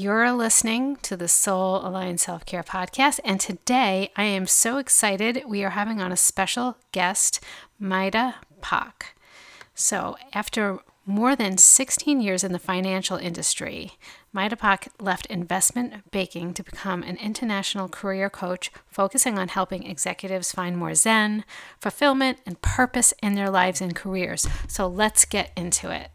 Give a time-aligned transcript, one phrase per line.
[0.00, 5.42] You're listening to the Soul Aligned Self Care Podcast, and today I am so excited.
[5.44, 7.42] We are having on a special guest,
[7.82, 8.92] Mayda Poc.
[9.74, 13.94] So, after more than 16 years in the financial industry,
[14.32, 20.52] Mayda Poc left investment banking to become an international career coach, focusing on helping executives
[20.52, 21.44] find more zen,
[21.80, 24.46] fulfillment, and purpose in their lives and careers.
[24.68, 26.12] So, let's get into it.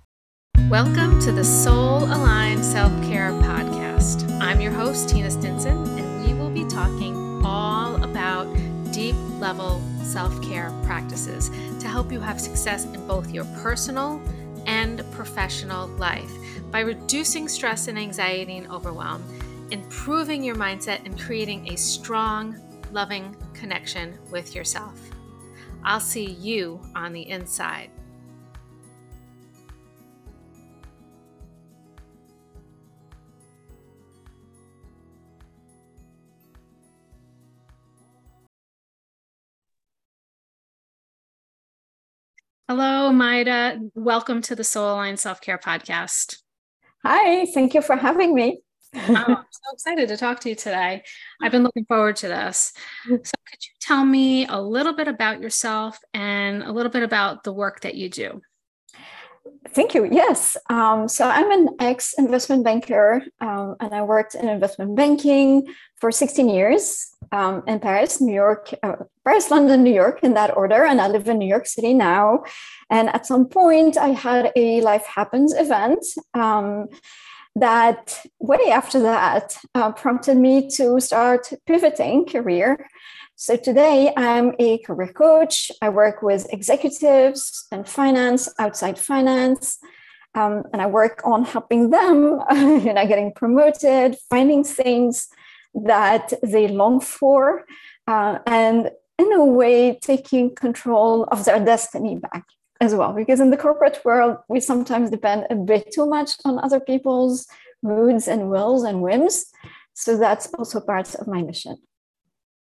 [0.70, 4.32] Welcome to the Soul Aligned Self Care Podcast.
[4.40, 8.46] I'm your host, Tina Stinson, and we will be talking all about
[8.92, 11.50] deep level self care practices
[11.80, 14.22] to help you have success in both your personal
[14.66, 16.32] and professional life
[16.72, 19.22] by reducing stress and anxiety and overwhelm,
[19.70, 22.56] improving your mindset, and creating a strong,
[22.92, 24.98] loving connection with yourself.
[25.84, 27.90] I'll see you on the inside.
[42.76, 43.92] Hello, Mayda.
[43.94, 46.40] Welcome to the Soul Aligned Self Care Podcast.
[47.06, 48.62] Hi, thank you for having me.
[48.96, 51.04] oh, I'm so excited to talk to you today.
[51.40, 52.74] I've been looking forward to this.
[53.06, 53.12] So,
[53.48, 57.54] could you tell me a little bit about yourself and a little bit about the
[57.54, 58.42] work that you do?
[59.70, 60.06] Thank you.
[60.06, 60.56] Yes.
[60.70, 65.68] Um, so I'm an ex investment banker um, and I worked in investment banking
[66.00, 70.56] for 16 years um, in Paris, New York, uh, Paris, London, New York, in that
[70.56, 70.86] order.
[70.86, 72.44] And I live in New York City now.
[72.90, 76.88] And at some point, I had a Life Happens event um,
[77.56, 82.88] that, way after that, uh, prompted me to start pivoting career
[83.36, 85.72] so today I'm a career coach.
[85.82, 89.80] I work with executives and finance, outside finance,
[90.36, 95.28] um, and I work on helping them, you know, getting promoted, finding things
[95.74, 97.66] that they long for,
[98.08, 102.46] uh, and in a way taking control of their destiny back
[102.82, 103.14] as well.
[103.14, 107.48] Because in the corporate world, we sometimes depend a bit too much on other people's
[107.82, 109.46] moods and wills and whims.
[109.94, 111.78] So that's also part of my mission.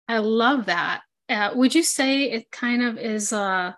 [0.09, 1.02] I love that.
[1.30, 3.74] Uh, would you say it kind of is uh,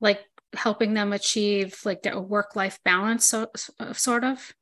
[0.00, 0.20] like
[0.54, 3.48] helping them achieve like a work life balance, so,
[3.92, 4.54] sort of?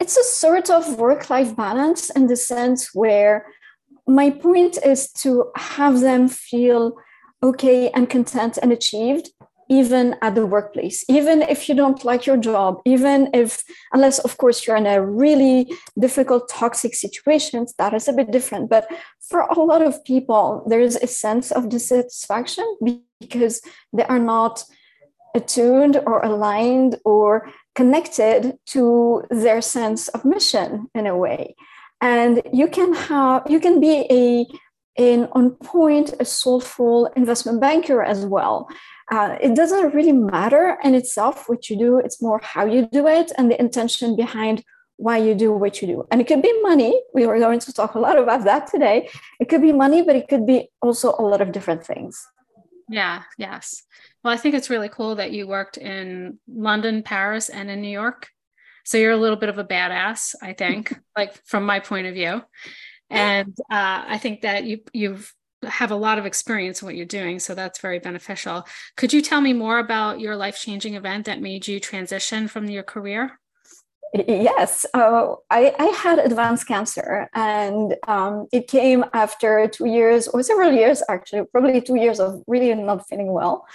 [0.00, 3.46] It's a sort of work life balance in the sense where
[4.06, 6.96] my point is to have them feel
[7.42, 9.30] okay and content and achieved
[9.68, 13.62] even at the workplace, even if you don't like your job, even if,
[13.92, 18.70] unless of course you're in a really difficult, toxic situation, that is a bit different.
[18.70, 18.88] But
[19.20, 22.64] for a lot of people, there is a sense of dissatisfaction
[23.20, 23.60] because
[23.92, 24.64] they are not
[25.34, 31.54] attuned or aligned or connected to their sense of mission in a way.
[32.00, 34.46] And you can have, you can be a,
[35.02, 38.68] an on point, a soulful investment banker as well
[39.10, 43.06] uh, it doesn't really matter in itself what you do it's more how you do
[43.06, 44.64] it and the intention behind
[44.96, 46.06] why you do what you do.
[46.10, 49.08] And it could be money we were going to talk a lot about that today.
[49.38, 52.26] It could be money but it could be also a lot of different things.
[52.88, 53.82] Yeah yes.
[54.22, 57.90] Well i think it's really cool that you worked in london paris and in new
[57.90, 58.28] york.
[58.84, 62.14] So you're a little bit of a badass i think like from my point of
[62.14, 62.42] view.
[63.10, 65.32] And uh, i think that you you've
[65.68, 68.66] have a lot of experience in what you're doing, so that's very beneficial.
[68.96, 72.68] Could you tell me more about your life changing event that made you transition from
[72.68, 73.38] your career?
[74.14, 80.42] Yes, uh, I, I, had advanced cancer, and um, it came after two years or
[80.42, 83.66] several years, actually, probably two years of really not feeling well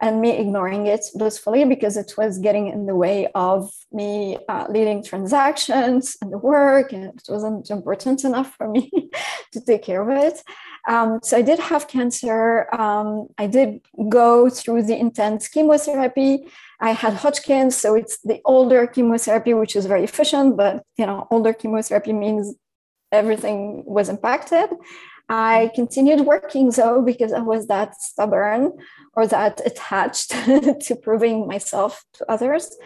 [0.00, 4.66] and me ignoring it blissfully because it was getting in the way of me uh,
[4.70, 8.90] leading transactions and the work, and it wasn't important enough for me
[9.52, 10.42] to take care of it.
[10.88, 12.72] Um, so I did have cancer.
[12.74, 16.46] Um, I did go through the intense chemotherapy.
[16.80, 21.26] I had Hodgkin's, so it's the older chemotherapy, which is very efficient, but you know,
[21.30, 22.54] older chemotherapy means
[23.12, 24.70] everything was impacted.
[25.30, 28.72] I continued working though because I was that stubborn
[29.14, 30.30] or that attached
[30.86, 32.76] to proving myself to others.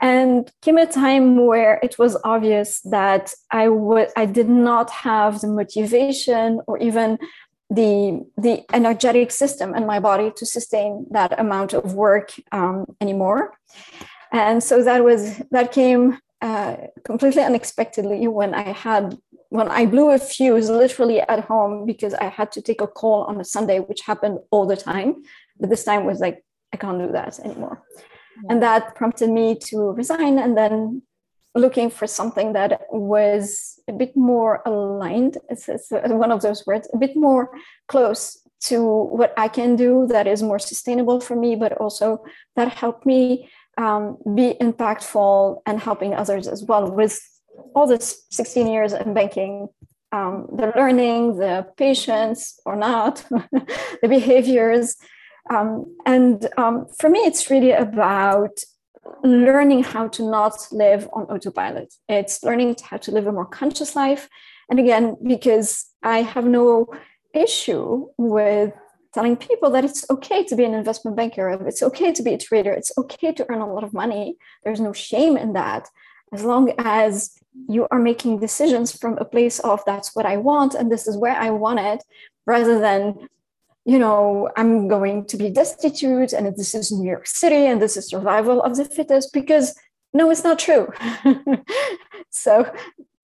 [0.00, 5.42] And came a time where it was obvious that I would I did not have
[5.42, 7.18] the motivation or even
[7.68, 13.58] the the energetic system in my body to sustain that amount of work um, anymore.
[14.32, 19.16] And so that was that came uh, completely unexpectedly when I had
[19.48, 23.22] when I blew a fuse literally at home because I had to take a call
[23.22, 25.22] on a Sunday, which happened all the time.
[25.58, 27.82] But this time was like, I can't do that anymore.
[28.50, 31.02] And that prompted me to resign and then
[31.54, 35.38] looking for something that was a bit more aligned.
[35.48, 37.48] It's, it's one of those words, a bit more
[37.86, 42.24] close to what I can do that is more sustainable for me, but also
[42.56, 47.20] that helped me um, be impactful and helping others as well with
[47.74, 49.68] all this 16 years in banking
[50.12, 54.96] um, the learning the patience or not the behaviors.
[55.50, 58.58] Um, and um, for me it's really about
[59.22, 61.92] learning how to not live on autopilot.
[62.08, 64.28] It's learning how to live a more conscious life.
[64.70, 66.86] And again because i have no
[67.34, 68.72] issue with
[69.14, 72.38] telling people that it's okay to be an investment banker, it's okay to be a
[72.38, 74.36] trader, it's okay to earn a lot of money.
[74.64, 75.88] There's no shame in that,
[76.32, 77.38] as long as
[77.68, 81.16] you are making decisions from a place of that's what I want and this is
[81.16, 82.02] where I want it,
[82.44, 83.28] rather than,
[83.84, 87.96] you know, I'm going to be destitute and this is New York City and this
[87.96, 89.76] is survival of the fittest, because
[90.12, 90.92] no, it's not true.
[92.30, 92.70] so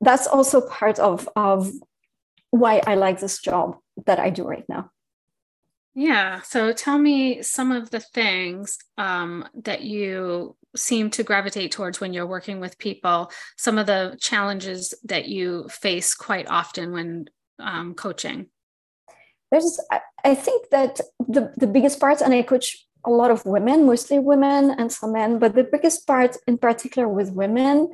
[0.00, 1.72] that's also part of, of
[2.50, 3.76] why I like this job
[4.06, 4.90] that I do right now.
[5.94, 6.40] Yeah.
[6.42, 12.12] So tell me some of the things um, that you seem to gravitate towards when
[12.12, 17.26] you're working with people, some of the challenges that you face quite often when
[17.58, 18.46] um, coaching.
[19.50, 19.80] There's,
[20.24, 24.20] I think that the, the biggest part, and I coach a lot of women, mostly
[24.20, 27.90] women and some men, but the biggest part in particular with women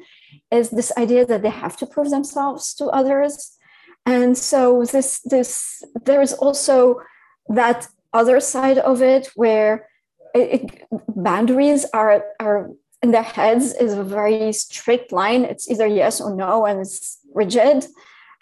[0.50, 3.56] is this idea that they have to prove themselves to others.
[4.04, 7.00] And so this, this, there is also
[7.48, 9.88] that other side of it where
[10.34, 12.70] it, it, boundaries are are
[13.02, 15.44] in their heads is a very strict line.
[15.44, 17.87] It's either yes or no and it's rigid.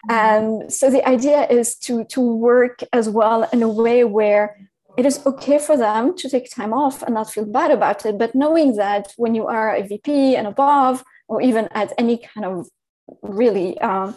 [0.09, 4.55] And so the idea is to to work as well in a way where
[4.97, 8.17] it is okay for them to take time off and not feel bad about it
[8.17, 12.45] but knowing that when you are a vp and above or even at any kind
[12.45, 12.67] of
[13.21, 14.15] really um,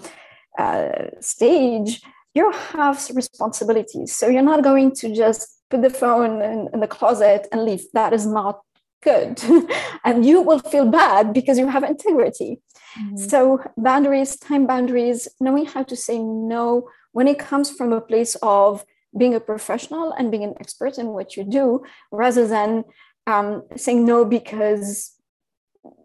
[0.58, 2.02] uh, stage
[2.34, 4.14] you have responsibilities.
[4.14, 7.84] So you're not going to just put the phone in, in the closet and leave.
[7.92, 8.60] That is not
[9.02, 9.40] good.
[10.04, 12.60] and you will feel bad because you have integrity.
[12.98, 13.16] Mm-hmm.
[13.16, 18.36] So boundaries, time boundaries, knowing how to say no when it comes from a place
[18.42, 18.84] of
[19.16, 21.82] being a professional and being an expert in what you do,
[22.12, 22.84] rather than
[23.26, 25.14] um, saying no because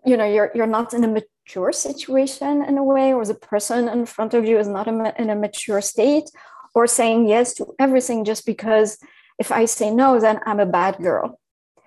[0.06, 1.08] you know you're you're not in a
[1.46, 5.30] mature situation in a way, or the person in front of you is not in
[5.30, 6.30] a mature state,
[6.76, 8.98] or saying yes to everything just because
[9.40, 11.40] if I say no, then I'm a bad girl.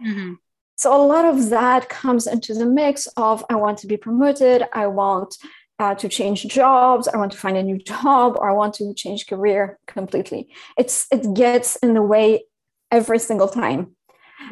[0.04, 0.34] Mm-hmm.
[0.76, 4.64] So a lot of that comes into the mix of I want to be promoted,
[4.72, 5.36] I want
[5.78, 8.92] uh, to change jobs, I want to find a new job, or I want to
[8.94, 10.48] change career completely.
[10.76, 12.44] It's it gets in the way
[12.90, 13.96] every single time.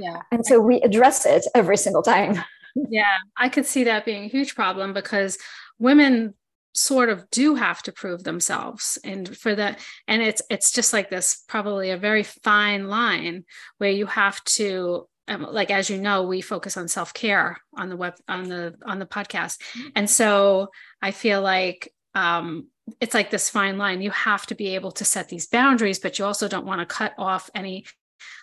[0.01, 0.23] Yeah.
[0.33, 2.43] And so we address it every single time.
[2.75, 5.39] yeah, I could see that being a huge problem because
[5.79, 6.35] women
[6.75, 9.79] sort of do have to prove themselves and for that
[10.09, 13.45] and it's it's just like this probably a very fine line
[13.79, 17.97] where you have to um, like as you know we focus on self-care on the
[17.97, 19.61] web on the on the podcast.
[19.95, 20.69] And so
[21.01, 22.67] i feel like um
[23.01, 24.03] it's like this fine line.
[24.03, 26.87] You have to be able to set these boundaries but you also don't want to
[26.87, 27.87] cut off any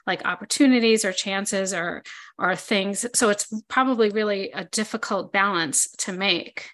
[0.05, 2.03] like opportunities or chances or
[2.37, 3.05] or things.
[3.13, 6.71] So it's probably really a difficult balance to make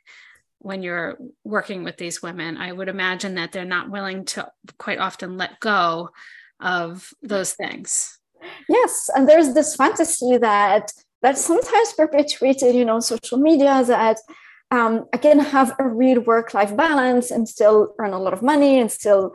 [0.59, 2.57] when you're working with these women.
[2.57, 6.09] I would imagine that they're not willing to quite often let go
[6.59, 8.19] of those things.
[8.68, 14.18] Yes and there's this fantasy that that's sometimes perpetuated you know social media that
[14.71, 18.80] um, i can have a real work-life balance and still earn a lot of money
[18.80, 19.33] and still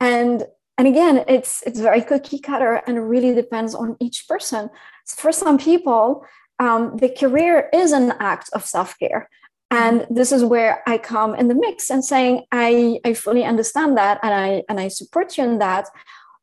[0.00, 0.44] and
[0.78, 4.70] and again it's it's very cookie cutter and really depends on each person.
[5.06, 6.24] For some people
[6.58, 9.28] um, the career is an act of self-care.
[9.70, 13.96] And this is where i come in the mix and saying i i fully understand
[13.96, 15.88] that and i and i support you in that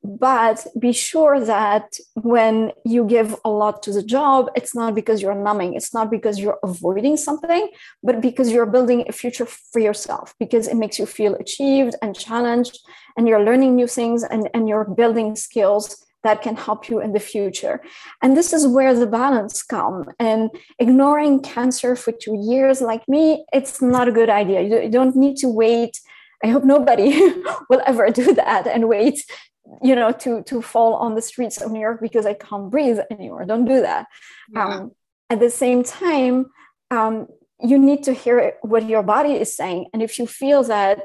[0.03, 5.21] but be sure that when you give a lot to the job it's not because
[5.21, 7.69] you're numbing it's not because you're avoiding something
[8.01, 12.15] but because you're building a future for yourself because it makes you feel achieved and
[12.15, 12.79] challenged
[13.15, 17.13] and you're learning new things and, and you're building skills that can help you in
[17.13, 17.81] the future.
[18.21, 20.05] And this is where the balance come.
[20.19, 24.61] And ignoring cancer for two years like me it's not a good idea.
[24.61, 25.99] You don't need to wait.
[26.43, 27.33] I hope nobody
[27.69, 29.23] will ever do that and wait
[29.81, 32.99] you know to to fall on the streets of new york because i can't breathe
[33.09, 33.45] anymore.
[33.45, 34.07] Don't do that.
[34.53, 34.65] Yeah.
[34.65, 34.91] um,
[35.29, 36.47] at the same time
[36.89, 37.27] um,
[37.59, 39.85] you need to hear what your body is saying.
[39.93, 41.01] And if you feel that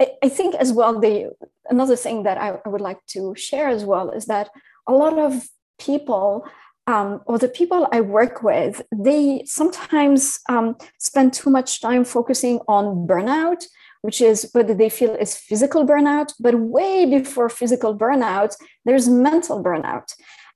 [0.00, 1.30] i, I think as well the
[1.68, 4.50] another thing that I, I would like to share as well is that
[4.86, 6.46] a lot of people
[6.86, 12.60] um, or the people I work with, they sometimes um, spend too much time focusing
[12.68, 13.64] on burnout,
[14.04, 16.32] which is what they feel is physical burnout.
[16.38, 20.08] But way before physical burnout, there's mental burnout.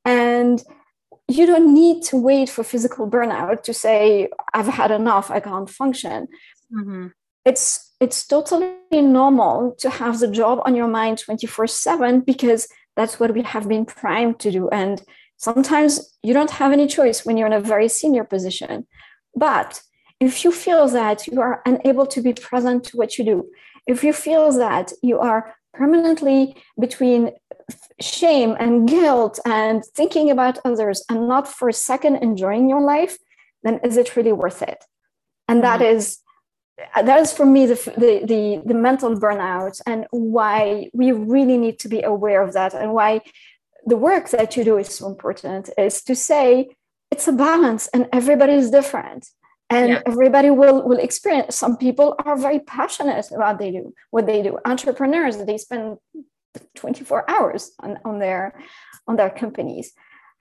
[0.05, 0.63] And
[1.29, 5.69] you don't need to wait for physical burnout to say, I've had enough, I can't
[5.69, 6.29] function.
[6.73, 7.07] Mm-hmm.
[7.45, 7.67] It's
[8.01, 13.43] it's totally normal to have the job on your mind 24-7 because that's what we
[13.43, 14.69] have been primed to do.
[14.69, 15.03] And
[15.39, 18.87] Sometimes you don't have any choice when you're in a very senior position.
[19.37, 19.81] But
[20.21, 23.49] if you feel that you are unable to be present to what you do,
[23.87, 27.31] if you feel that you are permanently between
[28.01, 33.19] shame and guilt and thinking about others and not for a second enjoying your life,
[33.63, 34.85] then is it really worth it?
[35.47, 35.97] And that mm-hmm.
[35.97, 36.19] is
[36.95, 41.79] that is for me the, the, the the mental burnout and why we really need
[41.81, 43.21] to be aware of that and why
[43.85, 46.69] the work that you do is so important is to say
[47.11, 49.27] it's a balance and everybody is different
[49.71, 50.03] and yeah.
[50.07, 54.59] everybody will will experience some people are very passionate about they do what they do
[54.65, 55.99] entrepreneurs they spend
[56.75, 58.59] 24 hours on, on their
[59.07, 59.93] on their companies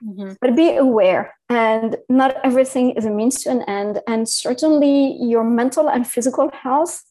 [0.04, 0.32] mm-hmm.
[0.40, 5.44] but be aware and not everything is a means to an end and certainly your
[5.44, 7.02] mental and physical health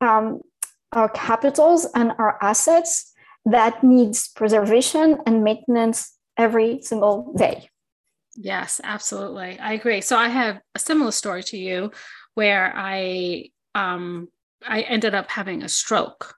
[0.00, 0.40] um,
[0.92, 3.12] are capitals and are assets
[3.44, 7.68] that needs preservation and maintenance every single day.
[8.36, 9.58] Yes, absolutely.
[9.58, 10.00] I agree.
[10.00, 11.92] So I have a similar story to you
[12.34, 14.28] where I um
[14.66, 16.34] I ended up having a stroke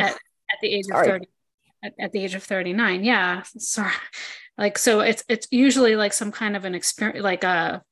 [0.00, 0.18] at, at,
[0.62, 1.06] the age Sorry.
[1.06, 1.26] of 30
[1.84, 3.04] at, at, the age of 39.
[3.04, 3.42] Yeah.
[3.58, 3.92] Sorry.
[4.56, 7.82] Like so it's it's usually like some kind of an experience like a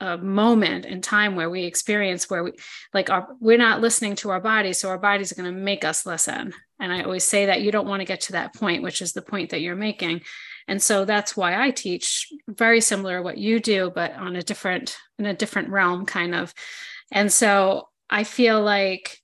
[0.00, 2.52] a moment in time where we experience where we
[2.92, 5.84] like our we're not listening to our bodies so our bodies are going to make
[5.84, 8.82] us listen and i always say that you don't want to get to that point
[8.82, 10.20] which is the point that you're making
[10.68, 14.96] and so that's why i teach very similar what you do but on a different
[15.18, 16.52] in a different realm kind of.
[17.12, 19.18] And so i feel like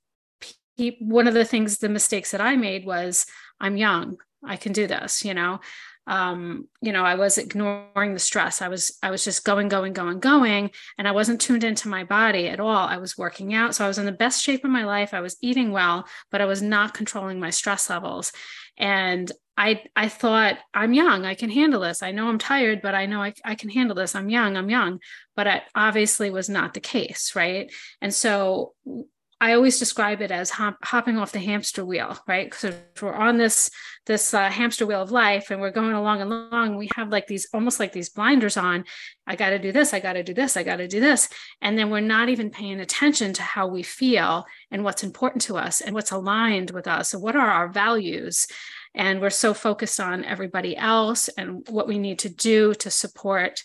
[1.01, 3.27] one of the things the mistakes that i made was
[3.61, 4.17] i'm young.
[4.45, 5.61] I can do this you know
[6.07, 8.63] um, you know, I was ignoring the stress.
[8.63, 12.05] I was, I was just going, going, going, going, and I wasn't tuned into my
[12.05, 12.89] body at all.
[12.89, 13.75] I was working out.
[13.75, 15.15] So I was in the best shape of my life.
[15.15, 18.33] I was eating well, but I was not controlling my stress levels.
[18.77, 21.27] And I, I thought I'm young.
[21.27, 22.03] I can handle this.
[22.03, 24.15] I know I'm tired, but I know I, I can handle this.
[24.15, 24.57] I'm young.
[24.57, 25.01] I'm young.
[25.37, 27.37] But it obviously was not the case.
[27.37, 27.71] Right.
[28.01, 28.73] And so
[29.43, 32.51] I always describe it as hop, hopping off the hamster wheel, right?
[32.51, 33.71] Because we're on this
[34.05, 36.77] this uh, hamster wheel of life, and we're going along and along.
[36.77, 38.85] We have like these almost like these blinders on.
[39.27, 39.95] I got to do this.
[39.95, 40.59] I got to do this.
[40.59, 41.31] I got to do this,
[41.63, 45.57] and then we're not even paying attention to how we feel and what's important to
[45.57, 47.09] us and what's aligned with us.
[47.11, 48.47] So, what are our values?
[48.95, 53.63] And we're so focused on everybody else and what we need to do to support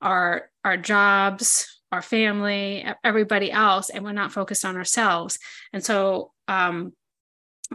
[0.00, 5.38] our our jobs our family, everybody else, and we're not focused on ourselves.
[5.72, 6.92] And so um,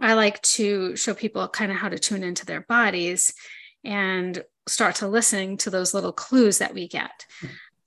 [0.01, 3.33] I like to show people kind of how to tune into their bodies
[3.83, 7.25] and start to listen to those little clues that we get.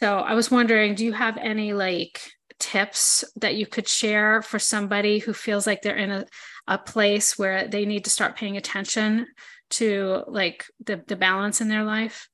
[0.00, 2.21] So I was wondering, do you have any like
[2.59, 6.26] tips that you could share for somebody who feels like they're in a,
[6.66, 9.26] a place where they need to start paying attention
[9.71, 12.28] to like the, the balance in their life?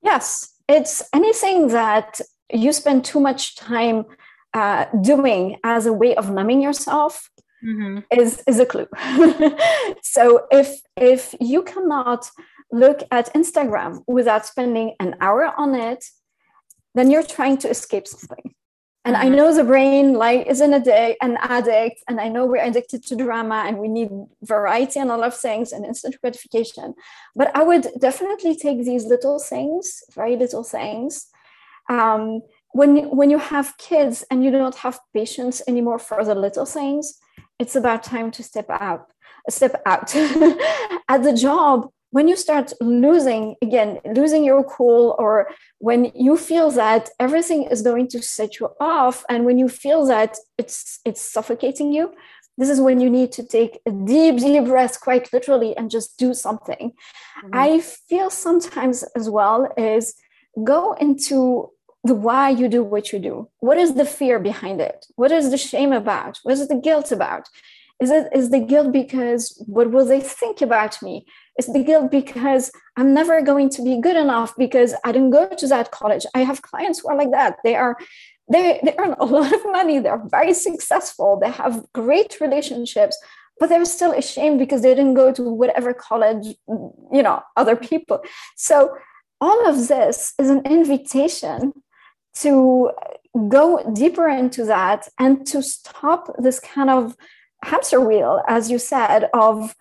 [0.00, 2.20] Yes, it's anything that
[2.50, 4.04] you spend too much time
[4.54, 7.30] uh, doing as a way of numbing yourself
[7.64, 8.00] mm-hmm.
[8.10, 8.88] is is a clue.
[10.02, 12.30] so if if you cannot
[12.70, 16.04] look at Instagram without spending an hour on it,
[16.94, 18.54] then you're trying to escape something.
[19.04, 19.26] And mm-hmm.
[19.26, 23.04] I know the brain like is an addict, an addict, and I know we're addicted
[23.06, 24.10] to drama and we need
[24.42, 26.94] variety and all of things and instant gratification.
[27.34, 31.26] But I would definitely take these little things, very little things,
[31.92, 32.40] um,
[32.72, 37.04] when when you have kids and you don't have patience anymore for the little things,
[37.58, 39.12] it's about time to step out.
[39.50, 40.14] Step out
[41.08, 46.70] at the job when you start losing again losing your cool or when you feel
[46.70, 51.20] that everything is going to set you off and when you feel that it's it's
[51.20, 52.12] suffocating you
[52.58, 56.18] this is when you need to take a deep deep breath quite literally and just
[56.18, 57.50] do something mm-hmm.
[57.54, 60.14] i feel sometimes as well is
[60.64, 61.70] go into
[62.04, 63.48] the why you do what you do.
[63.60, 65.06] What is the fear behind it?
[65.16, 66.38] What is the shame about?
[66.42, 67.48] What is the guilt about?
[68.00, 71.24] Is it is the guilt because what will they think about me?
[71.58, 75.48] Is the guilt because I'm never going to be good enough because I didn't go
[75.48, 76.26] to that college?
[76.34, 77.58] I have clients who are like that.
[77.62, 77.96] They are
[78.50, 83.16] they, they earn a lot of money, they're very successful, they have great relationships,
[83.58, 86.46] but they're still ashamed because they didn't go to whatever college,
[87.12, 88.20] you know, other people.
[88.56, 88.96] So
[89.40, 91.72] all of this is an invitation
[92.34, 92.90] to
[93.48, 97.16] go deeper into that and to stop this kind of
[97.64, 99.74] hamster wheel, as you said, of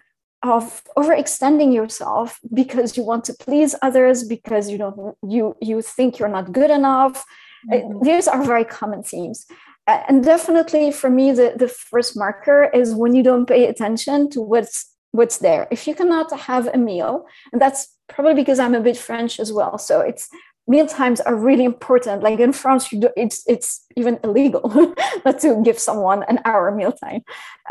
[0.43, 6.17] of overextending yourself because you want to please others because you don't you you think
[6.17, 7.24] you're not good enough.
[7.72, 8.03] Mm-hmm.
[8.03, 9.46] these are very common themes.
[9.86, 14.41] And definitely for me the, the first marker is when you don't pay attention to
[14.41, 15.67] what's what's there.
[15.70, 19.51] If you cannot have a meal and that's probably because i'm a bit french as
[19.51, 20.29] well so it's
[20.68, 22.24] meal times are really important.
[22.24, 24.63] Like in france you do, it's it's even illegal
[25.25, 27.22] not to give someone an hour meal time.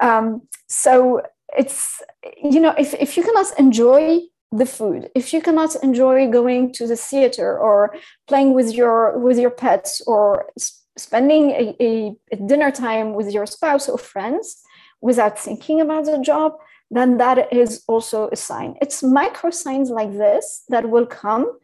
[0.01, 1.23] Um, so
[1.57, 2.03] it's
[2.43, 4.21] you know if, if you cannot enjoy
[4.53, 7.95] the food if you cannot enjoy going to the theater or
[8.27, 10.51] playing with your with your pets or
[10.97, 14.61] spending a, a, a dinner time with your spouse or friends
[15.01, 16.53] without thinking about the job
[16.91, 18.75] then that is also a sign.
[18.81, 21.59] It's micro signs like this that will come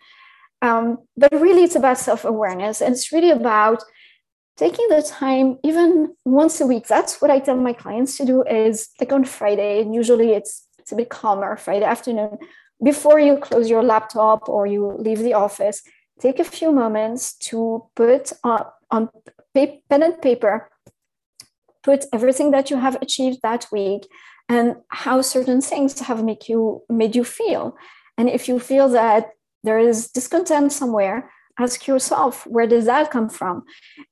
[0.62, 3.82] um, but really it's about self-awareness and it's really about
[4.56, 6.86] taking the time even once a week.
[6.86, 10.66] That's what i tell my clients to do is like on friday and usually it's
[10.78, 12.38] it's a bit calmer friday afternoon
[12.82, 15.82] before you close your laptop or you leave the office
[16.20, 19.08] take a few moments to put on, on
[19.54, 20.70] pen and paper
[21.86, 24.02] put everything that you have achieved that week
[24.48, 27.76] and how certain things have make you made you feel.
[28.18, 29.30] And if you feel that
[29.66, 31.30] there is discontent somewhere.
[31.58, 33.64] Ask yourself where does that come from?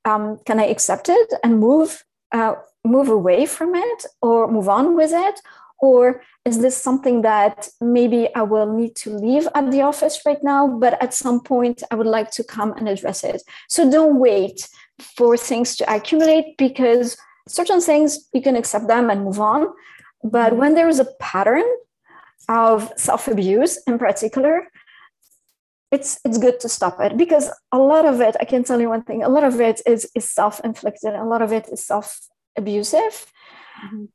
[0.03, 4.95] Um, can i accept it and move uh, move away from it or move on
[4.99, 5.39] with it?
[5.79, 10.43] Or is this something that maybe i will need to leave at the office right
[10.53, 13.41] now but at some point i would like to come and address it?
[13.69, 14.67] So don't wait
[15.17, 19.61] for things to accumulate because certain things you can accept them and move on.
[20.23, 20.59] But mm-hmm.
[20.59, 21.67] when there is a pattern
[22.49, 24.67] of self-abuse in particular
[25.95, 28.89] it's it's good to stop it because a lot of it i can tell you
[28.95, 33.15] one thing a lot of it is is self-inflicted a lot of it is self-abusive.
[33.83, 34.05] Mm-hmm.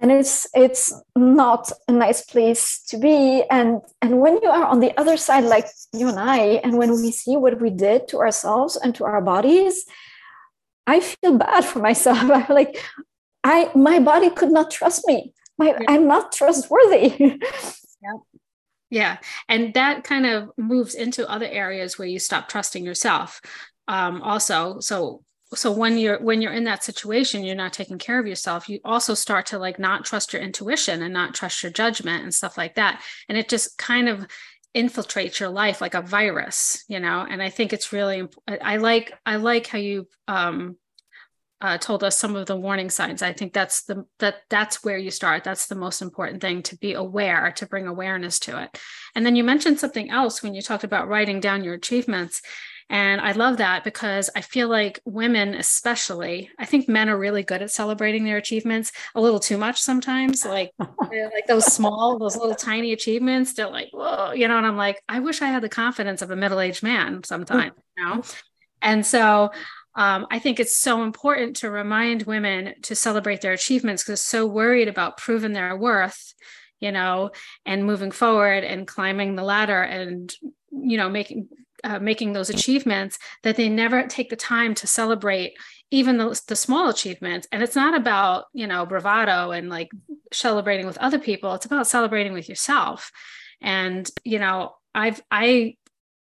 [0.00, 0.84] and it's it's
[1.16, 3.18] not a nice place to be.
[3.56, 3.70] And
[4.02, 5.68] and when you are on the other side like
[6.00, 9.22] you and i and when we see what we did to ourselves and to our
[9.32, 9.74] bodies
[10.94, 12.18] i feel bad for myself.
[12.38, 12.72] I'm like
[13.54, 13.56] i
[13.88, 15.16] my body could not trust me.
[15.60, 17.08] My, i'm not trustworthy.
[18.06, 18.33] Yeah
[18.90, 19.18] yeah.
[19.48, 23.40] And that kind of moves into other areas where you stop trusting yourself.
[23.88, 28.18] Um, also, so so when you're when you're in that situation you're not taking care
[28.18, 31.70] of yourself you also start to like not trust your intuition and not trust your
[31.70, 34.26] judgment and stuff like that and it just kind of
[34.74, 38.26] infiltrates your life like a virus you know and i think it's really
[38.60, 40.76] i like i like how you um
[41.64, 43.22] uh, told us some of the warning signs.
[43.22, 45.44] I think that's the that that's where you start.
[45.44, 48.78] That's the most important thing to be aware, to bring awareness to it.
[49.14, 52.42] And then you mentioned something else when you talked about writing down your achievements.
[52.90, 57.42] And I love that because I feel like women, especially, I think men are really
[57.42, 60.44] good at celebrating their achievements a little too much sometimes.
[60.44, 64.76] Like, like those small, those little tiny achievements, they're like, whoa, you know, and I'm
[64.76, 68.22] like, I wish I had the confidence of a middle aged man sometimes, you know?
[68.82, 69.50] And so
[69.96, 74.46] um, I think it's so important to remind women to celebrate their achievements because so
[74.46, 76.34] worried about proving their worth,
[76.80, 77.30] you know,
[77.64, 80.34] and moving forward and climbing the ladder and,
[80.70, 81.48] you know, making
[81.84, 85.52] uh, making those achievements that they never take the time to celebrate
[85.90, 87.46] even the, the small achievements.
[87.52, 89.90] And it's not about you know bravado and like
[90.32, 91.52] celebrating with other people.
[91.54, 93.12] It's about celebrating with yourself.
[93.60, 95.76] And you know i've i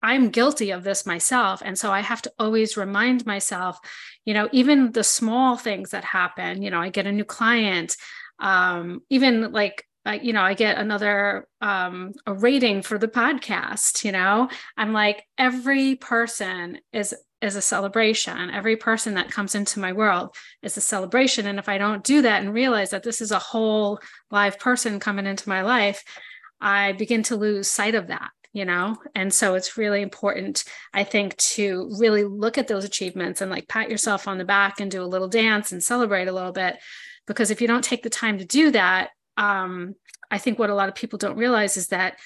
[0.01, 1.61] I'm guilty of this myself.
[1.63, 3.79] And so I have to always remind myself,
[4.25, 7.95] you know, even the small things that happen, you know, I get a new client,
[8.39, 14.05] um, even like, uh, you know, I get another um, a rating for the podcast.
[14.05, 18.49] You know, I'm like every person is is a celebration.
[18.49, 21.47] Every person that comes into my world is a celebration.
[21.47, 24.99] And if I don't do that and realize that this is a whole live person
[24.99, 26.03] coming into my life,
[26.59, 28.97] I begin to lose sight of that you know?
[29.15, 33.67] And so it's really important i think to really look at those achievements and like
[33.67, 36.77] pat yourself on the back and do a little dance and celebrate a little bit.
[37.27, 39.09] Because if you don't take the time to do that
[39.39, 39.95] um,
[40.29, 42.19] i think what a lot of people don't realize is that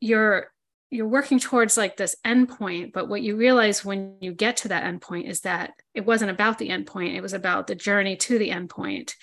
[0.00, 0.50] you're
[0.90, 4.84] you're working towards like this endpoint but what you realize when you get to that
[4.84, 8.50] endpoint is that it wasn't about the endpoint it was about the journey to the
[8.50, 9.14] endpoint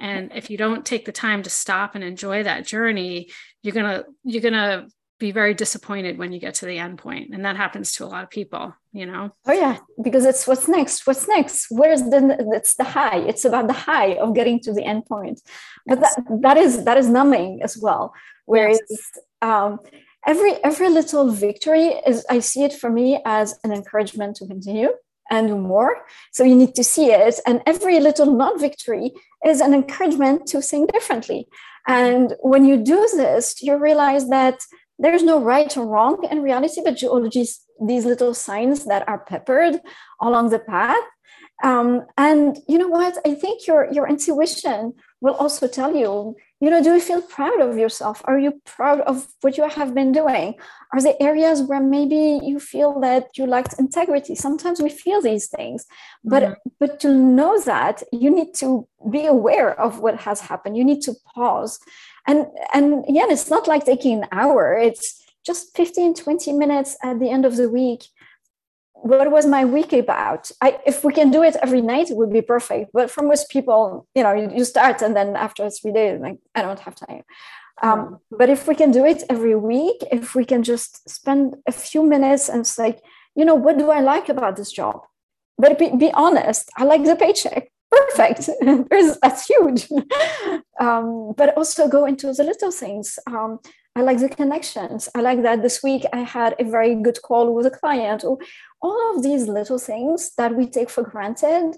[0.00, 3.30] and if you don't take the time to stop and enjoy that journey
[3.62, 4.86] you're gonna you're gonna
[5.18, 8.06] be very disappointed when you get to the end point and that happens to a
[8.06, 12.36] lot of people you know oh yeah because it's what's next what's next where's the
[12.52, 15.40] it's the high it's about the high of getting to the end point
[15.86, 16.14] but yes.
[16.14, 18.14] that, that is that is numbing as well
[18.46, 19.10] whereas yes.
[19.42, 19.80] um
[20.26, 24.90] every every little victory is i see it for me as an encouragement to continue
[25.30, 25.96] and do more
[26.32, 29.10] so you need to see it and every little non-victory
[29.44, 31.48] is an encouragement to think differently
[31.86, 34.58] and when you do this you realize that
[34.98, 37.44] there's no right or wrong in reality but geology
[37.80, 39.80] these little signs that are peppered
[40.20, 41.04] along the path.
[41.64, 43.18] Um, and you know what?
[43.26, 47.60] I think your your intuition will also tell you you know do you feel proud
[47.60, 48.22] of yourself?
[48.26, 50.54] Are you proud of what you have been doing?
[50.92, 54.36] Are there areas where maybe you feel that you lacked integrity?
[54.36, 55.84] Sometimes we feel these things
[56.22, 56.68] but mm-hmm.
[56.78, 60.76] but to know that you need to be aware of what has happened.
[60.76, 61.80] You need to pause
[62.28, 64.78] and and again it's not like taking an hour.
[64.78, 68.04] It's just 15 20 minutes at the end of the week.
[68.92, 70.50] What was my week about?
[70.60, 72.90] I, if we can do it every night it would be perfect.
[72.92, 76.38] But for most people you know you, you start and then after three days like
[76.54, 77.24] i don't have time.
[77.80, 81.72] Um, but if we can do it every week if we can just spend a
[81.72, 83.00] few minutes and say
[83.34, 85.00] you know what do i like about this job?
[85.56, 88.50] But be, be honest i like the paycheck perfect
[89.22, 89.88] that's huge
[90.80, 93.58] um, but also go into the little things um,
[93.98, 95.08] I like the connections.
[95.16, 98.22] I like that this week I had a very good call with a client.
[98.22, 101.74] All of these little things that we take for granted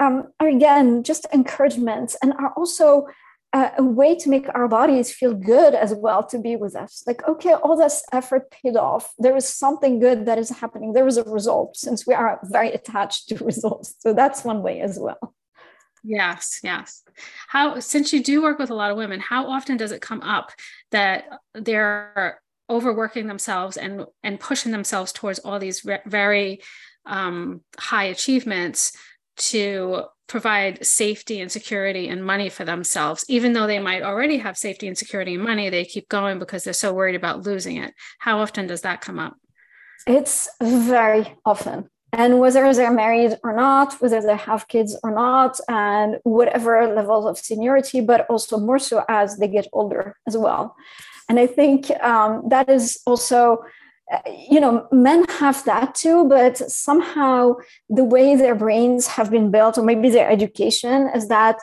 [0.00, 3.06] um, are again just encouragements and are also
[3.52, 7.02] a, way to make our bodies feel good as well to be with us.
[7.06, 9.12] Like, okay, all this effort paid off.
[9.18, 10.92] There is something good that is happening.
[10.92, 13.94] There is a result since we are very attached to results.
[14.00, 15.34] So that's one way as well.
[16.04, 17.02] Yes, yes.
[17.48, 20.22] How since you do work with a lot of women, how often does it come
[20.22, 20.52] up
[20.92, 26.60] that they're overworking themselves and and pushing themselves towards all these re- very
[27.06, 28.92] um, high achievements
[29.36, 33.24] to provide safety and security and money for themselves.
[33.28, 36.64] Even though they might already have safety and security and money they keep going because
[36.64, 37.94] they're so worried about losing it.
[38.18, 39.36] How often does that come up?
[40.06, 41.88] It's very often.
[42.12, 47.26] And whether they're married or not, whether they have kids or not, and whatever levels
[47.26, 50.76] of seniority, but also more so as they get older as well.
[51.28, 53.64] And I think um, that is also,
[54.48, 57.54] you know, men have that too, but somehow
[57.88, 61.58] the way their brains have been built, or maybe their education, is that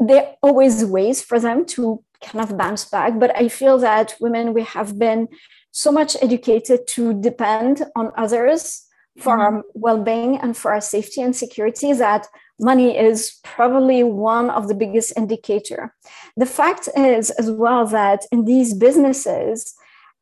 [0.00, 3.18] there are always ways for them to kind of bounce back.
[3.18, 5.28] But I feel that women, we have been
[5.70, 8.84] so much educated to depend on others
[9.18, 9.56] for mm-hmm.
[9.56, 12.26] our well-being and for our safety and security that
[12.60, 15.94] money is probably one of the biggest indicator
[16.36, 19.74] the fact is as well that in these businesses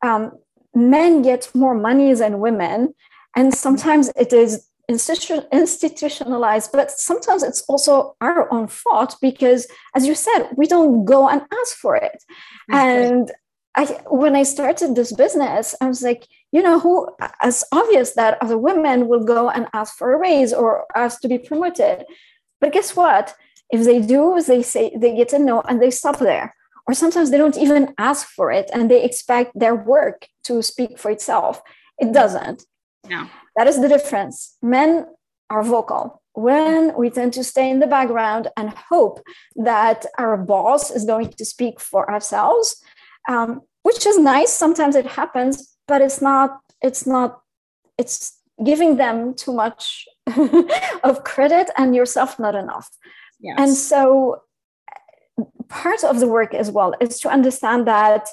[0.02, 0.32] um,
[0.76, 2.94] men get more money than women
[3.34, 10.14] and sometimes it is institutionalized but sometimes it's also our own fault because as you
[10.14, 12.22] said we don't go and ask for it
[12.70, 13.32] and
[13.76, 17.10] I, when I started this business, I was like, you know, who,
[17.42, 21.28] as obvious that other women will go and ask for a raise or ask to
[21.28, 22.06] be promoted.
[22.58, 23.34] But guess what?
[23.70, 26.54] If they do, they say they get a no and they stop there.
[26.86, 30.98] Or sometimes they don't even ask for it and they expect their work to speak
[30.98, 31.60] for itself.
[31.98, 32.64] It doesn't.
[33.08, 33.28] No.
[33.56, 34.56] That is the difference.
[34.62, 35.06] Men
[35.50, 36.22] are vocal.
[36.34, 39.22] When we tend to stay in the background and hope
[39.56, 42.82] that our boss is going to speak for ourselves,
[43.28, 44.52] um, which is nice.
[44.52, 46.60] Sometimes it happens, but it's not.
[46.82, 47.40] It's not.
[47.96, 50.06] It's giving them too much
[51.04, 52.90] of credit and yourself not enough.
[53.40, 53.56] Yes.
[53.58, 54.42] And so,
[55.68, 58.28] part of the work as well is to understand that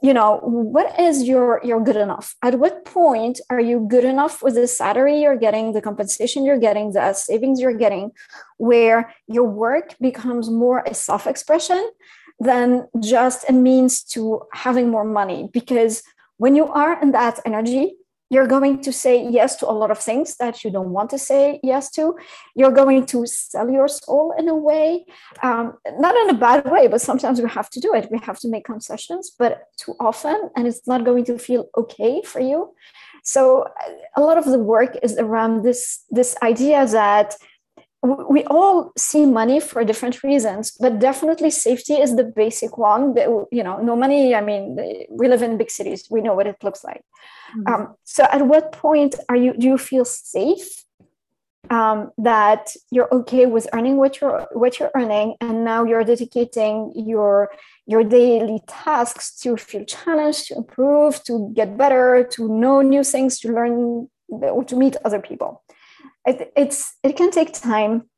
[0.00, 4.42] you know what is your your good enough at what point are you good enough
[4.42, 8.12] with the salary you're getting the compensation you're getting the savings you're getting
[8.58, 11.90] where your work becomes more a self-expression
[12.40, 15.48] than just a means to having more money.
[15.52, 16.02] Because
[16.36, 17.94] when you are in that energy,
[18.30, 21.18] you're going to say yes to a lot of things that you don't want to
[21.18, 22.16] say yes to.
[22.54, 25.06] You're going to sell your soul in a way,
[25.42, 28.08] um, not in a bad way, but sometimes we have to do it.
[28.10, 32.22] We have to make concessions, but too often, and it's not going to feel okay
[32.22, 32.74] for you.
[33.24, 33.66] So
[34.16, 37.36] a lot of the work is around this this idea that
[38.02, 43.14] we all see money for different reasons but definitely safety is the basic one
[43.50, 44.76] you know no money i mean
[45.10, 47.02] we live in big cities we know what it looks like
[47.56, 47.74] mm-hmm.
[47.74, 50.84] um, so at what point are you do you feel safe
[51.70, 56.92] um, that you're okay with earning what you're what you're earning and now you're dedicating
[56.94, 57.50] your
[57.86, 63.40] your daily tasks to feel challenged to improve to get better to know new things
[63.40, 64.08] to learn
[64.66, 65.62] to meet other people
[66.28, 68.08] it, it's it can take time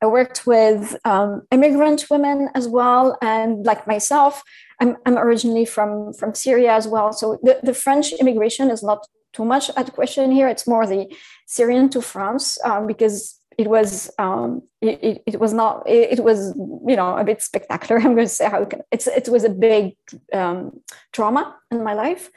[0.00, 4.42] I worked with um, immigrant women as well, and like myself,
[4.80, 7.12] I'm, I'm originally from from Syria as well.
[7.12, 10.48] So the, the French immigration is not too much at question here.
[10.48, 11.12] It's more the
[11.46, 16.54] Syrian to France um, because it was um, it, it, was not it, it, was
[16.86, 19.44] you know a bit spectacular i'm going to say how it, can, it's it was
[19.44, 19.96] a big
[20.32, 20.80] um,
[21.12, 22.30] trauma in my life.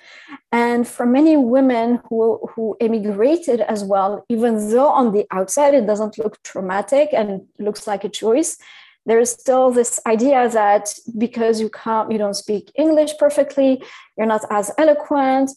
[0.52, 5.86] And for many women who who emigrated as well even though on the outside it
[5.86, 8.58] doesn't look traumatic and looks like a choice
[9.06, 13.82] there is still this idea that because you can't you don't speak english perfectly
[14.16, 15.50] you're not as eloquent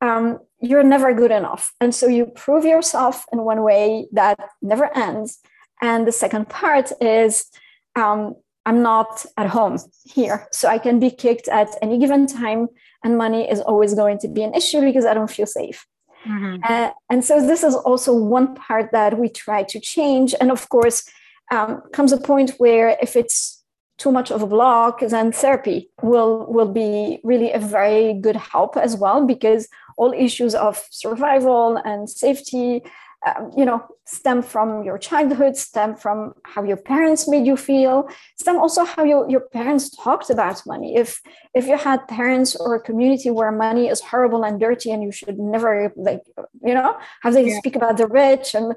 [0.00, 1.72] um, you're never good enough.
[1.80, 5.38] And so you prove yourself in one way that never ends.
[5.80, 7.46] And the second part is
[7.94, 8.34] um,
[8.66, 10.48] I'm not at home here.
[10.52, 12.68] So I can be kicked at any given time,
[13.02, 15.86] and money is always going to be an issue because I don't feel safe.
[16.26, 16.62] Mm-hmm.
[16.68, 20.34] Uh, and so this is also one part that we try to change.
[20.40, 21.08] And of course,
[21.50, 23.64] um, comes a point where if it's
[23.98, 28.76] too much of a block, then therapy will will be really a very good help
[28.76, 32.82] as well because all issues of survival and safety
[33.26, 38.08] um, you know stem from your childhood stem from how your parents made you feel
[38.38, 41.20] stem also how you, your parents talked about money if
[41.52, 45.10] if you had parents or a community where money is horrible and dirty and you
[45.10, 46.22] should never like
[46.62, 47.58] you know how they yeah.
[47.58, 48.72] speak about the rich and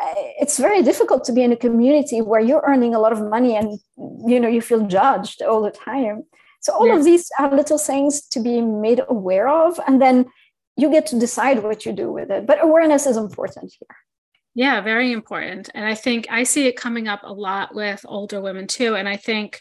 [0.00, 3.20] uh, it's very difficult to be in a community where you're earning a lot of
[3.22, 3.80] money and
[4.26, 6.22] you know you feel judged all the time
[6.60, 6.96] so all yeah.
[6.96, 10.26] of these are little things to be made aware of and then
[10.78, 12.46] you get to decide what you do with it.
[12.46, 13.96] But awareness is important here.
[14.54, 15.68] Yeah, very important.
[15.74, 18.94] And I think I see it coming up a lot with older women too.
[18.94, 19.60] And I think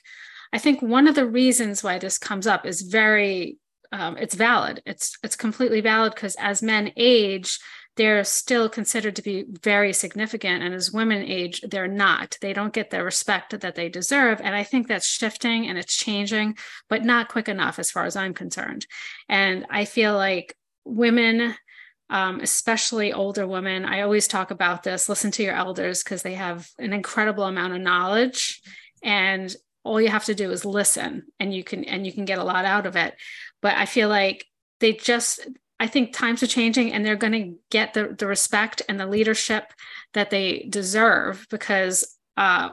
[0.53, 3.58] I think one of the reasons why this comes up is very
[3.91, 4.82] um, it's valid.
[4.86, 7.60] It's it's completely valid because as men age,
[7.95, 12.73] they're still considered to be very significant and as women age they're not they don't
[12.73, 16.56] get the respect that they deserve and i think that's shifting and it's changing
[16.89, 18.86] but not quick enough as far as i'm concerned
[19.27, 20.56] and i feel like
[20.88, 21.56] women,
[22.10, 26.36] um, especially older women, I always talk about this listen to your elders because they
[26.36, 28.62] have an incredible amount of knowledge.
[29.04, 32.39] And all you have to do is listen and you can and you can get
[32.39, 33.15] a lot out of it.
[33.62, 34.45] But i feel like
[34.80, 35.47] they just
[35.80, 39.08] i think times are changing and they're going to get the, the respect and the
[39.08, 39.71] leadership
[40.13, 42.69] that they deserve because uh,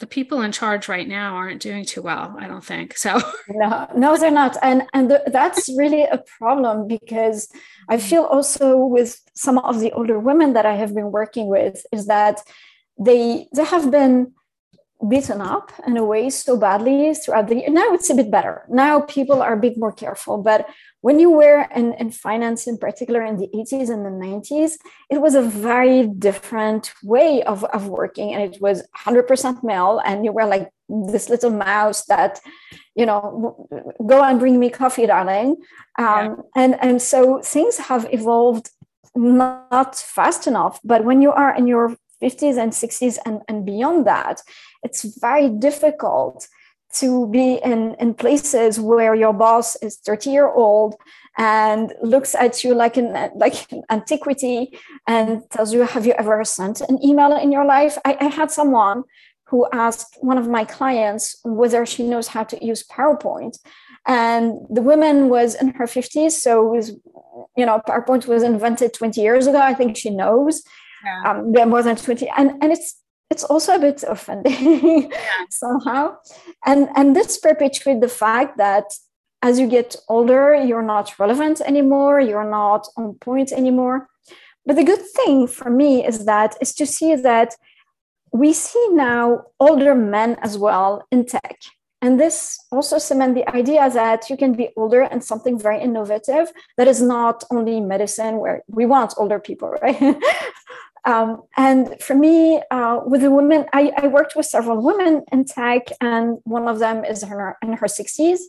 [0.00, 3.20] the people in charge right now aren't doing too well i don't think so.
[3.48, 4.56] No no they're not.
[4.62, 7.48] And and the, that's really a problem because
[7.88, 8.00] i mm.
[8.00, 12.06] feel also with some of the older women that i have been working with is
[12.06, 12.40] that
[12.98, 14.32] they they have been
[15.08, 17.70] beaten up in a way so badly throughout the year.
[17.70, 18.66] Now it's a bit better.
[18.68, 20.38] Now people are a bit more careful.
[20.38, 20.68] But
[21.00, 24.72] when you were in, in finance, in particular in the 80s and the 90s,
[25.08, 28.34] it was a very different way of, of working.
[28.34, 30.02] And it was 100% male.
[30.04, 32.40] And you were like this little mouse that,
[32.94, 33.66] you know,
[34.06, 35.56] go and bring me coffee, darling.
[35.98, 36.34] Um, yeah.
[36.56, 38.70] and, and so things have evolved
[39.14, 40.78] not fast enough.
[40.84, 44.42] But when you are in your 50s and 60s and, and beyond that,
[44.82, 46.48] it's very difficult
[46.94, 50.96] to be in, in places where your boss is 30 year old
[51.38, 56.44] and looks at you like an like an antiquity and tells you have you ever
[56.44, 57.96] sent an email in your life?
[58.04, 59.04] I, I had someone
[59.46, 63.58] who asked one of my clients whether she knows how to use powerpoint.
[64.06, 66.90] And the woman was in her 50s so was
[67.56, 69.60] you know powerpoint was invented 20 years ago.
[69.60, 70.62] I think she knows
[71.04, 71.22] yeah.
[71.30, 72.96] um, more than 20 and and it's
[73.30, 75.18] it's also a bit offending yeah.
[75.50, 76.16] somehow
[76.66, 78.84] and and this perpetuates the fact that
[79.42, 84.08] as you get older you're not relevant anymore you're not on point anymore
[84.66, 87.54] but the good thing for me is that is to see that
[88.32, 91.58] we see now older men as well in tech
[92.02, 96.50] and this also cement the idea that you can be older and something very innovative
[96.76, 100.00] that is not only medicine where we want older people right
[101.04, 105.44] Um, and for me, uh, with the women, I, I, worked with several women in
[105.44, 108.40] tech, and one of them is her, in her 60s.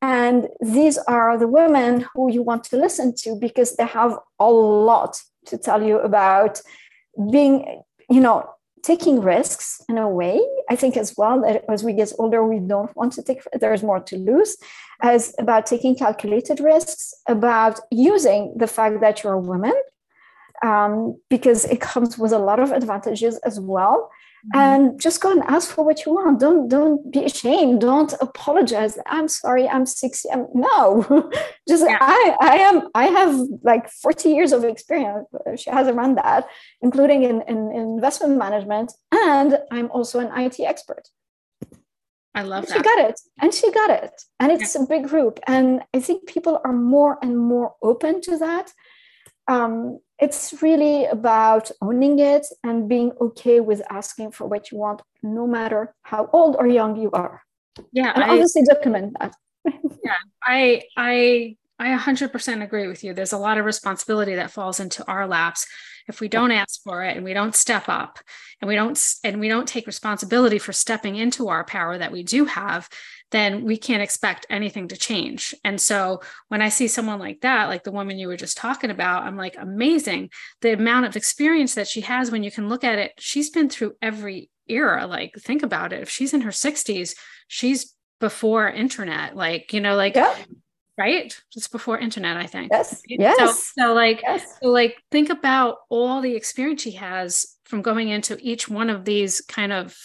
[0.00, 4.50] And these are the women who you want to listen to because they have a
[4.50, 6.60] lot to tell you about
[7.30, 8.48] being, you know,
[8.82, 10.40] taking risks in a way.
[10.68, 13.84] I think as well that as we get older, we don't want to take, there's
[13.84, 14.56] more to lose,
[15.02, 19.74] as about taking calculated risks, about using the fact that you're a woman
[20.62, 24.10] um, because it comes with a lot of advantages as well.
[24.54, 24.58] Mm-hmm.
[24.58, 26.40] And just go and ask for what you want.
[26.40, 27.80] Don't don't be ashamed.
[27.80, 28.98] Don't apologize.
[29.06, 29.68] I'm sorry.
[29.68, 30.28] I'm 60.
[30.32, 31.30] I'm, no,
[31.68, 31.98] just yeah.
[32.00, 35.28] I I am I have like 40 years of experience.
[35.56, 36.48] She has around that,
[36.80, 41.08] including in, in, in investment management, and I'm also an IT expert.
[42.34, 42.76] I love that.
[42.76, 43.20] She got it.
[43.40, 44.22] And she got it.
[44.40, 44.82] And it's yeah.
[44.82, 45.38] a big group.
[45.46, 48.72] And I think people are more and more open to that.
[49.48, 55.02] Um, it's really about owning it and being okay with asking for what you want,
[55.22, 57.42] no matter how old or young you are.
[57.92, 58.12] Yeah.
[58.14, 59.34] And I, obviously document that.
[60.04, 60.18] yeah.
[60.44, 63.12] I I I 100% agree with you.
[63.12, 65.66] There's a lot of responsibility that falls into our laps
[66.06, 68.18] if we don't ask for it and we don't step up
[68.60, 72.22] and we don't and we don't take responsibility for stepping into our power that we
[72.22, 72.88] do have
[73.32, 75.54] then we can't expect anything to change.
[75.64, 78.90] And so when i see someone like that like the woman you were just talking
[78.90, 80.30] about i'm like amazing.
[80.60, 83.68] The amount of experience that she has when you can look at it she's been
[83.68, 85.06] through every era.
[85.06, 86.02] Like think about it.
[86.02, 87.16] If she's in her 60s
[87.48, 90.16] she's before internet like you know like
[90.98, 91.40] right?
[91.52, 92.70] Just before internet i think.
[92.70, 93.02] Yes.
[93.08, 94.58] Yes so, so like yes.
[94.62, 99.04] so like think about all the experience she has from going into each one of
[99.04, 99.96] these kind of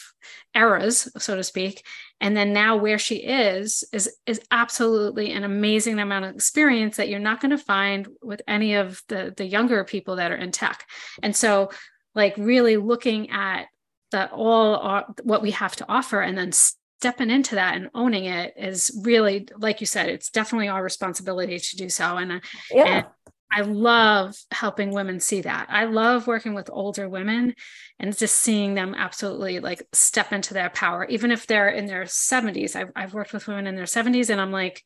[0.55, 1.83] eras so to speak
[2.19, 7.09] and then now where she is is is absolutely an amazing amount of experience that
[7.09, 10.51] you're not going to find with any of the the younger people that are in
[10.51, 10.85] tech
[11.21, 11.69] and so
[12.15, 13.67] like really looking at
[14.11, 18.25] the all our, what we have to offer and then stepping into that and owning
[18.25, 22.39] it is really like you said it's definitely our responsibility to do so and, uh,
[22.71, 22.85] yeah.
[22.85, 23.05] and
[23.51, 27.53] i love helping women see that i love working with older women
[27.99, 32.03] and just seeing them absolutely like step into their power even if they're in their
[32.03, 34.83] 70s i've, I've worked with women in their 70s and i'm like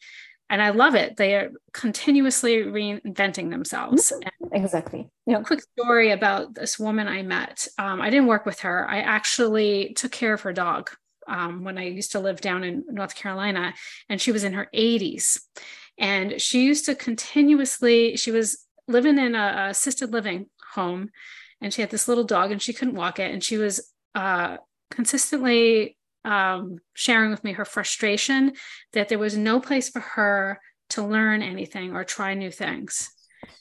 [0.51, 1.15] and I love it.
[1.15, 4.11] They are continuously reinventing themselves.
[4.11, 4.53] Mm-hmm.
[4.53, 5.09] exactly.
[5.25, 5.41] Yeah.
[5.43, 7.69] Quick story about this woman I met.
[7.79, 8.85] Um, I didn't work with her.
[8.87, 10.91] I actually took care of her dog
[11.25, 13.73] um, when I used to live down in North Carolina,
[14.09, 15.39] and she was in her 80s.
[16.01, 21.11] And she used to continuously, she was living in a, assisted living home,
[21.61, 23.31] and she had this little dog, and she couldn't walk it.
[23.31, 24.57] And she was uh,
[24.89, 28.53] consistently um, sharing with me her frustration
[28.93, 30.59] that there was no place for her
[30.89, 33.11] to learn anything or try new things.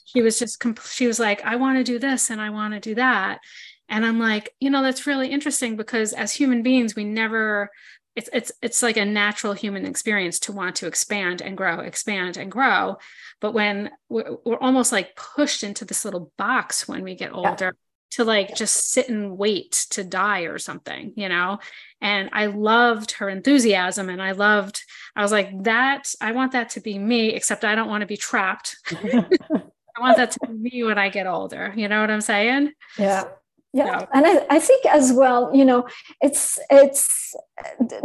[0.05, 2.79] She was just, she was like, I want to do this and I want to
[2.79, 3.39] do that.
[3.87, 7.69] And I'm like, you know, that's really interesting because as human beings, we never
[8.15, 12.37] it's it's it's like a natural human experience to want to expand and grow, expand
[12.37, 12.97] and grow.
[13.39, 17.65] But when we're, we're almost like pushed into this little box when we get older
[17.65, 17.71] yeah.
[18.11, 21.59] to like just sit and wait to die or something, you know?
[22.01, 24.83] And I loved her enthusiasm and I loved,
[25.15, 28.07] I was like, that, I want that to be me, except I don't want to
[28.07, 28.77] be trapped.
[28.91, 31.73] I want that to be me when I get older.
[31.75, 32.73] You know what I'm saying?
[32.97, 33.23] Yeah
[33.73, 35.87] yeah and I, I think as well you know
[36.21, 37.35] it's it's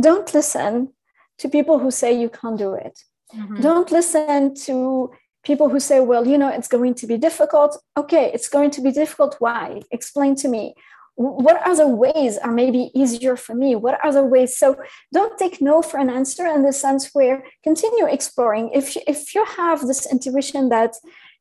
[0.00, 0.92] don't listen
[1.38, 2.98] to people who say you can't do it.
[3.34, 3.60] Mm-hmm.
[3.60, 5.10] don't listen to
[5.42, 7.76] people who say well you know it's going to be difficult.
[7.96, 9.36] Okay it's going to be difficult.
[9.38, 9.82] Why?
[9.90, 10.74] Explain to me.
[11.16, 13.74] What other ways are maybe easier for me?
[13.74, 14.56] What other ways?
[14.56, 14.76] So
[15.14, 18.70] don't take no for an answer in the sense where continue exploring.
[18.72, 20.94] If if you have this intuition that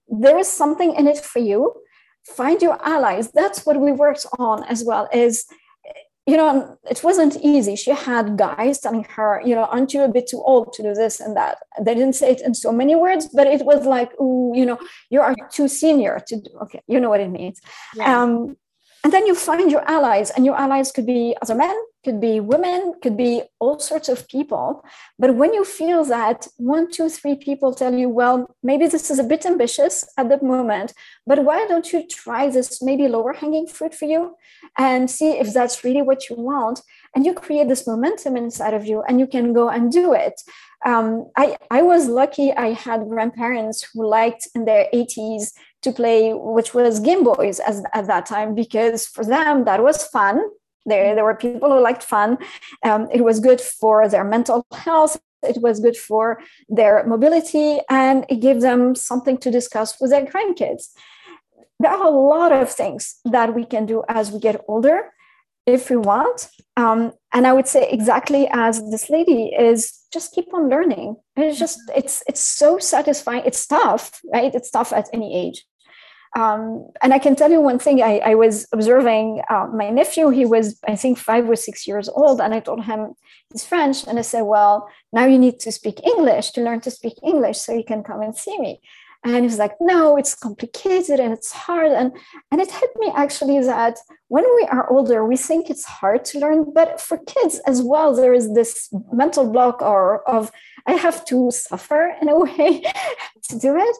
[0.07, 1.73] there is something in it for you
[2.25, 3.31] find your allies.
[3.31, 5.45] That's what we worked on as well is
[6.27, 7.75] you know it wasn't easy.
[7.75, 10.93] She had guys telling her you know aren't you a bit too old to do
[10.93, 11.59] this and that?
[11.79, 14.79] They didn't say it in so many words but it was like ooh you know
[15.09, 17.61] you are too senior to do okay you know what it means.
[17.95, 18.23] Yeah.
[18.23, 18.57] um
[19.03, 22.39] and then you find your allies and your allies could be other men could be
[22.39, 24.85] women could be all sorts of people.
[25.19, 29.19] But when you feel that one two three people tell you well maybe this is
[29.19, 30.93] a bit ambitious at the moment
[31.27, 34.35] but why don't you try this maybe lower hanging fruit for you
[34.77, 36.81] and see if that's really what you want?
[37.15, 40.41] And you create this momentum inside of you and you can go and do it.
[40.85, 42.51] Um, I, I was lucky.
[42.51, 47.83] I had grandparents who liked in their 80s to play, which was Game Boys as,
[47.93, 50.43] at that time, because for them that was fun.
[50.85, 52.37] There, there were people who liked fun.
[52.83, 55.17] Um, it was good for their mental health.
[55.43, 60.25] It was good for their mobility, and it gave them something to discuss with their
[60.25, 60.89] grandkids.
[61.79, 65.11] There are a lot of things that we can do as we get older
[65.65, 66.49] if we want.
[66.77, 71.17] Um, and I would say exactly as this lady is just keep on learning.
[71.35, 73.43] It's just it's it's so satisfying.
[73.45, 74.53] It's tough, right?
[74.53, 75.65] It's tough at any age.
[76.35, 78.03] Um, and I can tell you one thing.
[78.03, 80.29] I, I was observing uh, my nephew.
[80.29, 83.13] He was, I think, five or six years old, and I told him
[83.51, 86.91] he's French, and I said, "Well, now you need to speak English to learn to
[86.91, 88.81] speak English, so you can come and see me."
[89.25, 92.15] and he's like no it's complicated and it's hard and
[92.51, 96.39] and it hit me actually that when we are older we think it's hard to
[96.39, 100.51] learn but for kids as well there is this mental block or of
[100.85, 102.81] i have to suffer in a way
[103.43, 103.95] to do it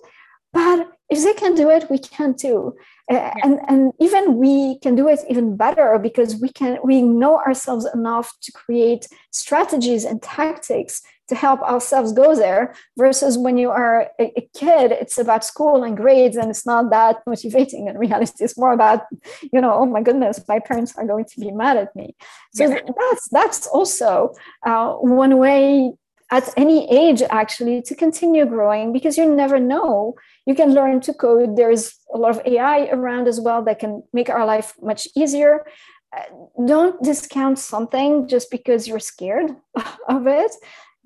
[0.55, 2.75] but if they can do it we can too
[3.11, 3.33] yeah.
[3.43, 7.85] and and even we can do it even better because we can we know ourselves
[7.93, 14.07] enough to create strategies and tactics to help ourselves go there versus when you are
[14.19, 18.43] a, a, kid it's about school and grades and it's not that motivating in reality
[18.43, 19.01] it's more about
[19.53, 22.15] you know oh my goodness my parents are going to be mad at me
[22.53, 22.79] so yeah.
[22.99, 24.33] that's that's also
[24.65, 25.91] uh, one way
[26.31, 30.15] at any age actually to continue growing because you never know.
[30.45, 31.55] You can learn to code.
[31.55, 35.65] There's a lot of ai around as well that can make our life much easier.
[36.15, 36.23] Uh,
[36.65, 39.55] don't discount something just because you're scared
[40.07, 40.51] of it.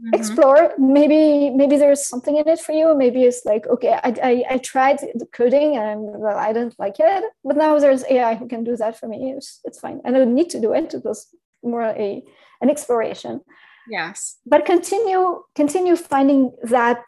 [0.02, 0.14] Mm-hmm.
[0.14, 0.74] explore.
[0.78, 2.96] Maybe maybe there's something in it for you.
[2.96, 6.98] Maybe it's like okay i i, I tried the coding and well, i didn't like
[7.00, 9.34] it but now there's ai who can do that for me.
[9.36, 10.00] It's, it's fine.
[10.06, 10.94] And i don't need to do it.
[10.94, 11.28] It was
[11.62, 12.24] more a
[12.62, 13.42] an exploration
[13.90, 14.38] yes.
[14.46, 17.06] But continue continue finding that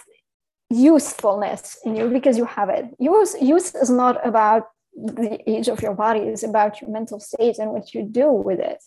[0.70, 2.86] usefulness in you because you have it.
[3.00, 7.58] Use use is not about the age of your body it's about your mental state
[7.60, 8.84] and what you do with it.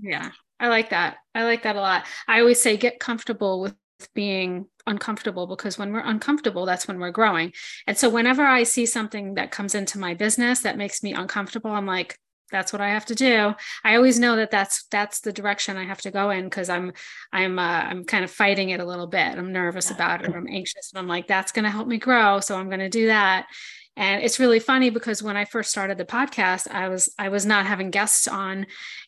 [0.00, 1.16] Yeah i like that.
[1.34, 2.04] I like that a lot.
[2.28, 3.74] I always say get comfortable with
[4.14, 7.52] being uncomfortable because when we're uncomfortable that's when we're growing.
[7.86, 11.70] And so whenever i see something that comes into my business that makes me uncomfortable
[11.70, 12.18] i'm like
[12.50, 13.54] that's what I have to do.
[13.84, 16.92] I always know that that's that's the direction I have to go in because I'm
[17.32, 19.38] I'm uh, I'm kind of fighting it a little bit.
[19.38, 20.34] I'm nervous about it.
[20.34, 22.40] I'm anxious, and I'm like, that's going to help me grow.
[22.40, 23.46] So I'm going to do that.
[23.96, 27.44] And it's really funny because when I first started the podcast, I was I was
[27.44, 28.66] not having guests on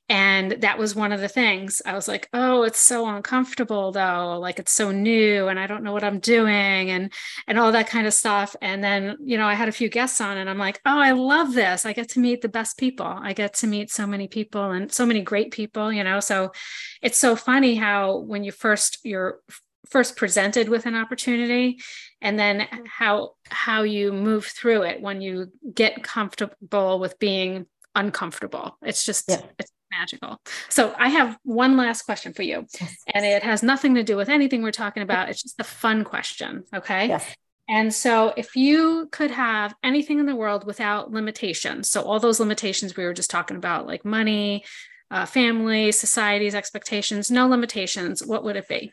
[0.08, 1.80] and that was one of the things.
[1.86, 4.38] I was like, "Oh, it's so uncomfortable though.
[4.38, 7.12] Like it's so new and I don't know what I'm doing and
[7.46, 10.20] and all that kind of stuff." And then, you know, I had a few guests
[10.20, 11.86] on and I'm like, "Oh, I love this.
[11.86, 13.06] I get to meet the best people.
[13.06, 16.52] I get to meet so many people and so many great people, you know." So
[17.00, 19.40] it's so funny how when you first you're
[19.88, 21.80] first presented with an opportunity
[22.20, 22.84] and then mm-hmm.
[22.86, 29.26] how how you move through it when you get comfortable with being uncomfortable it's just
[29.28, 29.42] yeah.
[29.58, 32.96] it's magical so i have one last question for you yes.
[33.14, 36.04] and it has nothing to do with anything we're talking about it's just a fun
[36.04, 37.34] question okay yes.
[37.68, 42.40] and so if you could have anything in the world without limitations so all those
[42.40, 44.64] limitations we were just talking about like money
[45.10, 48.92] uh, family society's expectations no limitations what would it be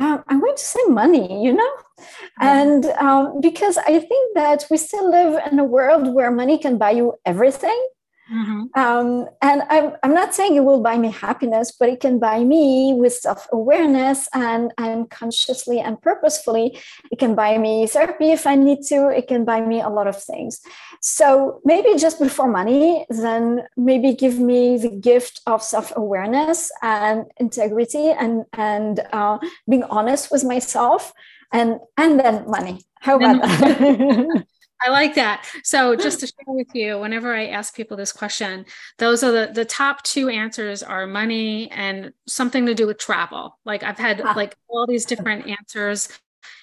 [0.00, 1.70] um, I'm going to say money, you know,
[2.40, 6.78] and um, because I think that we still live in a world where money can
[6.78, 7.76] buy you everything.
[8.32, 8.78] Mm-hmm.
[8.78, 12.44] Um, and I'm, I'm not saying it will buy me happiness, but it can buy
[12.44, 16.78] me with self awareness and, and consciously and purposefully.
[17.10, 19.08] It can buy me therapy if I need to.
[19.08, 20.60] It can buy me a lot of things.
[21.00, 27.24] So maybe just before money, then maybe give me the gift of self awareness and
[27.38, 31.14] integrity and, and uh, being honest with myself
[31.52, 32.84] and, and then money.
[33.00, 34.44] How about that?
[34.80, 35.46] I like that.
[35.64, 38.64] So just to share with you, whenever I ask people this question,
[38.98, 43.58] those are the the top two answers are money and something to do with travel.
[43.64, 44.34] Like I've had ah.
[44.36, 46.08] like all these different answers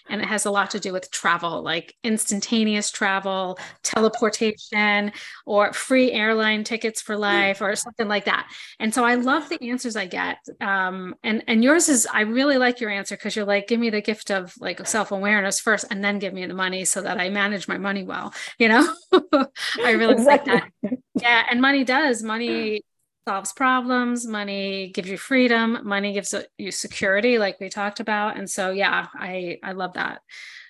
[0.09, 5.11] and it has a lot to do with travel like instantaneous travel teleportation
[5.45, 8.47] or free airline tickets for life or something like that.
[8.79, 12.57] And so i love the answers i get um, and and yours is i really
[12.57, 16.03] like your answer because you're like give me the gift of like self-awareness first and
[16.03, 18.87] then give me the money so that i manage my money well you know?
[19.83, 20.53] I really exactly.
[20.53, 20.93] like that.
[21.15, 22.23] Yeah and money does.
[22.23, 22.83] Money
[23.27, 28.49] solves problems money gives you freedom money gives you security like we talked about and
[28.49, 30.21] so yeah i i love that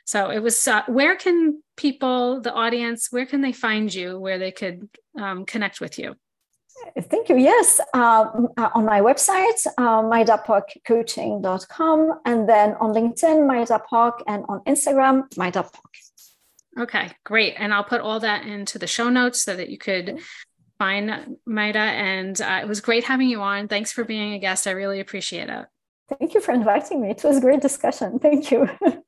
[0.06, 4.38] so it was uh, where can people the audience where can they find you where
[4.38, 4.88] they could
[5.20, 6.16] um, connect with you
[7.00, 7.38] Thank you.
[7.38, 14.60] Yes, um, uh, on my website, uh, maydapoccoaching.com, and then on LinkedIn, maydapoc, and on
[14.66, 15.80] Instagram, maydapoc.
[16.78, 17.54] Okay, great.
[17.58, 20.20] And I'll put all that into the show notes so that you could
[20.78, 21.76] fine, Mayda.
[21.76, 23.68] And uh, it was great having you on.
[23.68, 24.68] Thanks for being a guest.
[24.68, 25.66] I really appreciate it.
[26.20, 27.10] Thank you for inviting me.
[27.10, 28.20] It was a great discussion.
[28.20, 28.70] Thank you.